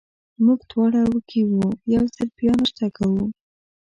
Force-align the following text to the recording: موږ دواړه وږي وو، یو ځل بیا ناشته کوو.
موږ 0.45 0.59
دواړه 0.71 1.01
وږي 1.11 1.41
وو، 1.49 1.67
یو 1.93 2.03
ځل 2.15 2.27
بیا 2.37 2.51
ناشته 2.59 2.85
کوو. 2.95 3.23